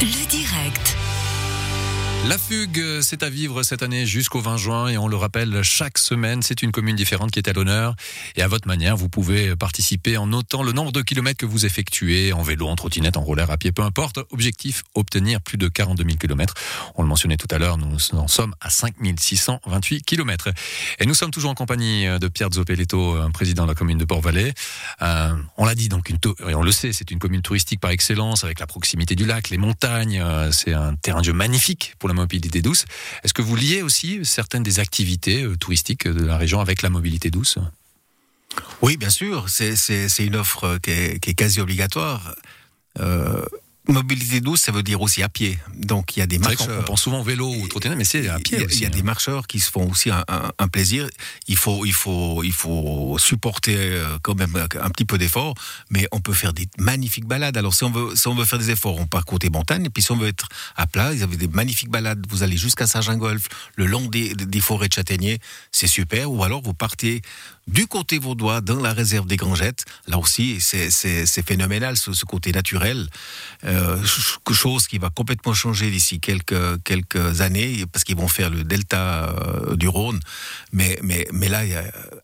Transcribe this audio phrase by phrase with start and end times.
[0.00, 1.03] Le direct.
[2.26, 5.98] La fugue, c'est à vivre cette année jusqu'au 20 juin et on le rappelle chaque
[5.98, 7.94] semaine, c'est une commune différente qui est à l'honneur
[8.34, 11.66] et à votre manière, vous pouvez participer en notant le nombre de kilomètres que vous
[11.66, 14.20] effectuez en vélo, en trottinette, en roller, à pied, peu importe.
[14.30, 16.54] Objectif, obtenir plus de 42 000 kilomètres.
[16.94, 20.48] On le mentionnait tout à l'heure, nous en sommes à 5 628 kilomètres.
[21.00, 24.54] Et nous sommes toujours en compagnie de Pierre Zoppeletto, président de la commune de Port-Valais.
[25.02, 27.90] Euh, on l'a dit, donc une et on le sait, c'est une commune touristique par
[27.90, 30.20] excellence avec la proximité du lac, les montagnes.
[30.20, 32.86] Euh, c'est un terrain de jeu magnifique pour mobilité douce.
[33.22, 36.90] Est-ce que vous liez aussi certaines des activités euh, touristiques de la région avec la
[36.90, 37.58] mobilité douce?
[38.82, 39.48] Oui, bien sûr.
[39.48, 42.34] C'est une offre qui est, qui est quasi obligatoire.
[43.00, 43.44] Euh,
[43.86, 45.58] Mobilité douce, ça veut dire aussi à pied.
[45.74, 46.80] Donc il y a des marcheurs.
[46.80, 48.56] On pense souvent vélo ou trottinette, mais c'est à pied.
[48.56, 48.92] Il y a, aussi, il y a hein.
[48.92, 51.06] des marcheurs qui se font aussi un, un, un, plaisir.
[51.48, 55.54] Il faut, il faut, il faut supporter euh, quand même un petit peu d'effort,
[55.90, 57.58] mais on peut faire des magnifiques balades.
[57.58, 59.84] Alors si on veut, si on veut faire des efforts, on part côté montagne.
[59.84, 62.24] Et puis si on veut être à plat, ils avaient des magnifiques balades.
[62.30, 65.40] Vous allez jusqu'à Saint-Gingolf, le long des, des forêts de châtaigniers,
[65.72, 66.32] c'est super.
[66.32, 67.20] Ou alors vous partez
[67.66, 69.84] du côté vaudois, dans la réserve des Grangettes.
[70.06, 73.08] Là aussi, c'est phénoménal ce, ce, côté naturel.
[73.64, 73.96] Euh,
[74.52, 79.30] chose qui va complètement changer d'ici quelques, quelques années, parce qu'ils vont faire le delta
[79.30, 80.20] euh, du Rhône.
[80.72, 81.62] Mais, mais, mais là,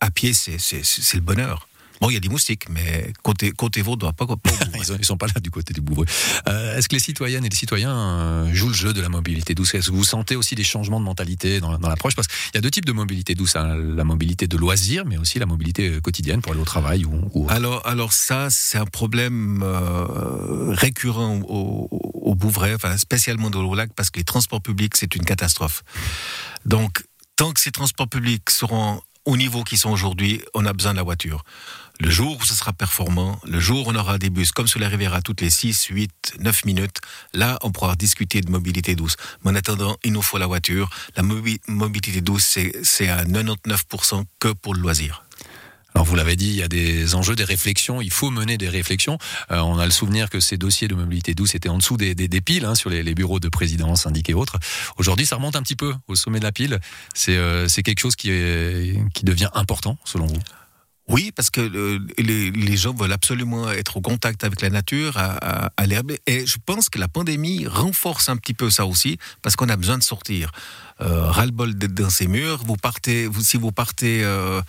[0.00, 1.68] à pied, c'est le bonheur.
[2.02, 4.34] Bon, il y a des moustiques, mais côté, côté vaudois, pas, pas
[4.74, 6.08] ils, ils sont pas là du côté du Bouvray.
[6.48, 9.54] Euh, Est-ce que les citoyennes et les citoyens euh, jouent le jeu de la mobilité
[9.54, 9.72] douce?
[9.76, 12.16] Est-ce que vous sentez aussi des changements de mentalité dans, dans l'approche?
[12.16, 15.16] Parce qu'il y a deux types de mobilité douce hein, la mobilité de loisirs, mais
[15.16, 17.30] aussi la mobilité quotidienne pour aller au travail ou.
[17.34, 17.46] ou...
[17.48, 23.76] Alors, alors ça, c'est un problème euh, récurrent au, au Bouvray, enfin spécialement dans le
[23.76, 25.84] lac, parce que les transports publics, c'est une catastrophe.
[26.66, 27.04] Donc,
[27.36, 30.96] tant que ces transports publics seront au niveau qu'ils sont aujourd'hui, on a besoin de
[30.96, 31.44] la voiture.
[32.00, 34.80] Le jour où ce sera performant, le jour où on aura des bus comme sur
[34.80, 37.00] la Riviera toutes les 6, 8, 9 minutes,
[37.32, 39.16] là, on pourra discuter de mobilité douce.
[39.44, 40.90] Mais en attendant, il nous faut la voiture.
[41.16, 45.22] La mobi mobilité douce, c'est à 99% que pour le loisir.
[45.94, 48.00] Alors vous l'avez dit, il y a des enjeux, des réflexions.
[48.00, 49.18] Il faut mener des réflexions.
[49.50, 52.14] Euh, on a le souvenir que ces dossiers de mobilité douce étaient en dessous des,
[52.14, 54.58] des, des piles hein, sur les, les, bureaux de présidence, syndic et autres.
[54.96, 56.80] Aujourd'hui, ça remonte un petit peu au sommet de la pile.
[57.14, 60.38] C'est euh, quelque chose qui, est, qui devient important, selon vous?
[61.08, 65.16] Oui, parce que euh, les, les, gens veulent absolument être au contact avec la nature,
[65.16, 66.12] à, à, à l'herbe.
[66.26, 69.76] Et je pense que la pandémie renforce un petit peu ça aussi, parce qu'on a
[69.76, 70.50] besoin de sortir.
[71.00, 72.62] Euh, ras-le-bol d'être dans ces murs.
[72.64, 74.62] Vous partez, vous, si vous partez euh,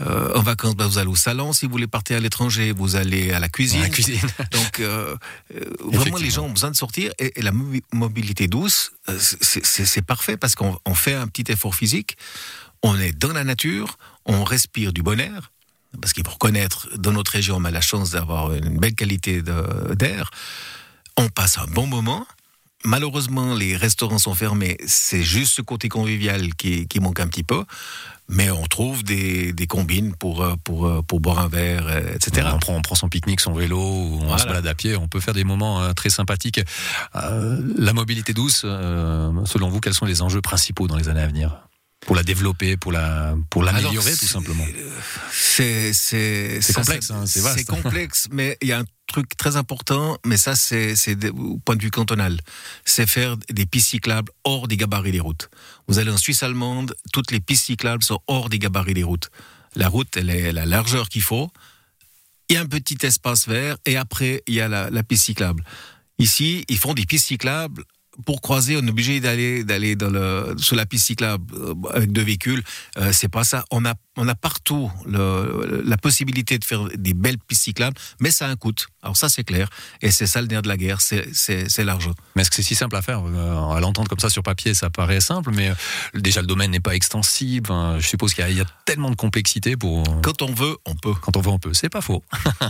[0.00, 1.52] euh, en vacances, bah, vous allez au salon.
[1.52, 3.80] Si vous voulez partir à l'étranger, vous allez à la cuisine.
[3.80, 4.20] À la cuisine.
[4.52, 7.12] Donc, vraiment, les gens ont besoin de sortir.
[7.18, 7.52] Et, et la
[7.92, 12.16] mobilité douce, c'est parfait parce qu'on fait un petit effort physique.
[12.82, 15.50] On est dans la nature, on respire du bon air
[16.00, 19.42] parce qu'il faut reconnaître, dans notre région, on a la chance d'avoir une belle qualité
[19.42, 20.30] d'air.
[21.16, 22.26] On passe un bon moment.
[22.84, 24.78] Malheureusement, les restaurants sont fermés.
[24.86, 27.64] C'est juste ce côté convivial qui, qui, manque un petit peu.
[28.28, 32.48] Mais on trouve des, des combines pour, pour, pour boire un verre, etc.
[32.54, 34.38] On prend, on prend son pique-nique, son vélo, ou on voilà.
[34.38, 34.96] se balade à pied.
[34.96, 36.60] On peut faire des moments euh, très sympathiques.
[37.16, 41.22] Euh, la mobilité douce, euh, selon vous, quels sont les enjeux principaux dans les années
[41.22, 41.69] à venir?
[42.10, 44.66] Pour la développer, pour la pour l'améliorer tout simplement.
[45.30, 47.58] C'est c'est complexe, hein, c'est vaste.
[47.58, 51.58] C'est complexe, mais il y a un truc très important, mais ça c'est c'est au
[51.58, 52.40] point de vue cantonal,
[52.84, 55.50] c'est faire des pistes cyclables hors des gabarits des routes.
[55.86, 59.30] Vous allez en Suisse allemande, toutes les pistes cyclables sont hors des gabarits des routes.
[59.76, 61.48] La route, elle est la largeur qu'il faut.
[62.48, 65.26] Il y a un petit espace vert et après il y a la, la piste
[65.26, 65.62] cyclable.
[66.18, 67.84] Ici, ils font des pistes cyclables
[68.26, 71.44] pour croiser, on est obligé d'aller d'aller dans le sur la piste cyclable
[71.92, 72.62] avec deux véhicules.
[72.98, 73.64] Euh, c'est pas ça.
[73.70, 78.30] On a on a partout le, la possibilité de faire des belles pistes cyclables, mais
[78.30, 78.72] ça a un coût.
[79.02, 79.68] Alors ça c'est clair,
[80.02, 82.12] et c'est ça le nerf de la guerre, c'est l'argent.
[82.36, 84.74] Mais est-ce que c'est si simple à faire euh, À l'entendre comme ça sur papier,
[84.74, 85.74] ça paraît simple, mais euh,
[86.20, 87.68] déjà le domaine n'est pas extensible.
[87.98, 90.04] je suppose qu'il y, y, a tellement de complexité pour.
[90.22, 91.14] Quand on veut, on peut.
[91.14, 91.72] Quand on veut, on peut.
[91.72, 92.22] C'est pas faux.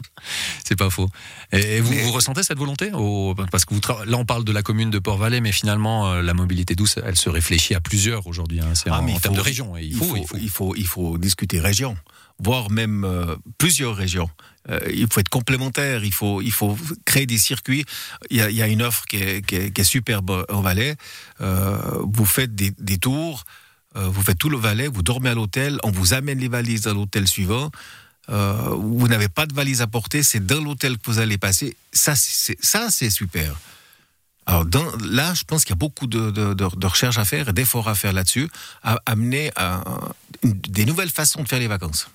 [0.64, 1.08] c'est pas faux.
[1.52, 2.02] Et, vous, mais...
[2.02, 3.34] vous, ressentez cette volonté au...
[3.50, 4.04] Parce que vous tra...
[4.06, 7.16] là on parle de la commune de Port-Valais, mais finalement euh, la mobilité douce, elle
[7.16, 8.60] se réfléchit à plusieurs aujourd'hui.
[8.60, 8.74] Hein.
[8.74, 9.76] C'est ah, en, en termes de région.
[9.76, 11.96] Il faut, il faut, il faut, il faut discuter région,
[12.38, 14.30] voire même euh, plusieurs régions.
[14.70, 17.84] Euh, il faut être complémentaire, il faut, il faut créer des circuits.
[18.30, 20.96] Il y a, une offre qui est, superbe en Valais.
[21.40, 23.44] Euh, vous faites des, tours,
[23.96, 26.94] vous faites tout le Valais, vous dormez à l'hôtel, on vous amène les valises à
[26.94, 27.70] l'hôtel suivant.
[28.28, 31.76] Vous n'avez pas de valise à porter, c'est dans l'hôtel que vous allez passer.
[31.92, 33.54] Ça, c'est, super.
[34.46, 34.64] Alors
[35.04, 37.94] là, je pense qu'il y a beaucoup de, de, de, recherches à faire, d'efforts à
[37.94, 38.48] faire là-dessus,
[38.82, 39.84] à amener à,
[40.44, 42.08] des nouvelles façons de faire les vacances.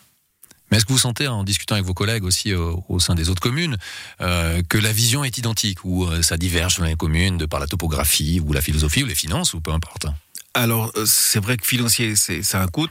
[0.70, 3.30] Mais est-ce que vous sentez, en discutant avec vos collègues aussi euh, au sein des
[3.30, 3.78] autres communes,
[4.22, 7.60] euh, que la vision est identique ou euh, ça diverge dans les communes de par
[7.60, 10.06] la topographie ou la philosophie ou les finances ou peu importe?
[10.54, 12.88] Alors, c'est vrai que financier, c'est un coût.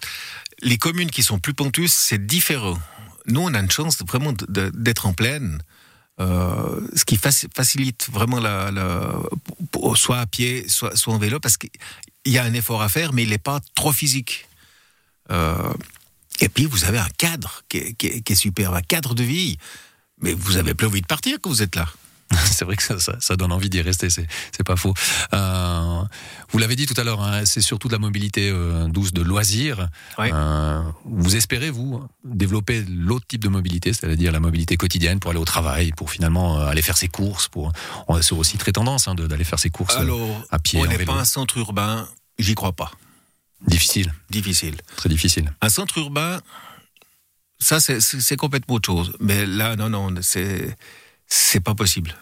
[0.62, 2.78] Les communes qui sont plus pentueuses, c'est différent.
[3.26, 5.60] Nous, on a une chance de- vraiment d'être en plaine,
[6.20, 8.72] euh, ce qui faci- facilite vraiment la,
[9.94, 11.70] soit à pied, soit, soit en vélo, parce qu'il
[12.26, 14.47] y a un effort à faire, mais il n'est pas trop physique.
[15.30, 15.72] Euh,
[16.40, 19.14] et puis, vous avez un cadre qui est, qui est- qui est superbe, un cadre
[19.14, 19.58] de vie.
[20.20, 21.86] Mais vous avez plus envie de partir quand vous êtes là.
[22.44, 24.26] C'est vrai que ça, ça- ça donne envie d'y rester, c'est
[24.64, 24.92] pas faux.
[25.32, 26.02] Euh,
[26.50, 29.22] vous l'avez dit tout à l'heure, hein, c'est surtout de la mobilité euh, douce de
[29.22, 29.88] loisirs.
[30.18, 30.30] Ouais.
[30.32, 35.40] Euh, vous espérez, vous, développer l'autre type de mobilité, c'est-à-dire la mobilité quotidienne pour aller
[35.40, 37.48] au travail, pour finalement aller faire ses courses.
[37.48, 37.72] Pour...
[38.08, 40.98] on- C'est aussi très tendance hein, d'aller faire ses courses Alors, à pied, on n'est
[41.06, 42.06] pas un centre urbain,
[42.38, 42.90] j'y crois pas.
[43.66, 44.76] Difficile, Difficile.
[44.96, 45.52] très difficile.
[45.60, 46.40] Un centre urbain,
[47.58, 49.12] ça, c'est- complètement autre chose.
[49.20, 50.76] Mais là, non, non, c'est
[51.26, 52.14] c'est pas possible.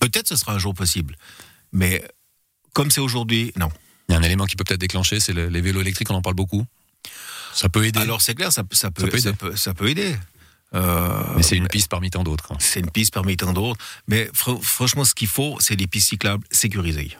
[0.00, 1.16] Peut-être ce sera un jour possible.
[1.72, 2.02] Mais
[2.72, 3.68] comme c'est aujourd'hui, non.
[4.08, 6.14] Il y a un élément qui peut peut-être déclencher, c'est le- les vélos électriques, on
[6.16, 6.64] en parle beaucoup.
[7.54, 9.20] Ça peut aider, Alors, c'est clair, ça, ça peut, peut aider.
[9.20, 10.16] ça peut, ça peut aider.
[10.74, 12.52] Euh, mais c'est une piste parmi tant d'autres.
[12.60, 13.78] c'est une piste parmi tant d'autres.
[14.08, 17.16] Mais fr- franchement, ce qu'il faut, c'est des pistes cyclables sécurisées.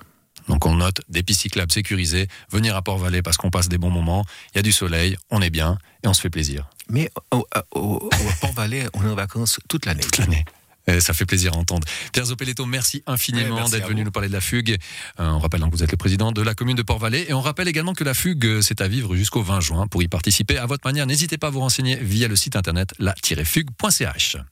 [0.51, 3.91] Donc on note des pistes cyclables sécurisées, venir à Port-Valais parce qu'on passe des bons
[3.91, 4.25] moments,
[4.55, 7.47] il y a du soleil, on est bien et on se fait plaisir Mais au,
[7.75, 8.11] au- au
[8.41, 10.03] Port-Valais, on est en vacances toute l'année.
[10.03, 10.45] toute l'année.
[10.87, 11.87] Et ça fait plaisir à entendre.
[12.13, 14.07] Pierre Zopeletto, merci infiniment d'être venu vous.
[14.07, 14.77] nous parler de la fugue.
[15.21, 17.33] Euh, on rappelle donc que vous êtes le président de la commune de Port-Valais et
[17.35, 19.87] on rappelle également que la fugue, euh, c'est à vivre jusqu'au 20 juin.
[19.87, 22.93] Pour y participer à votre manière, n'hésitez pas à vous renseigner via le site internet
[22.99, 24.37] la-fugue.ch.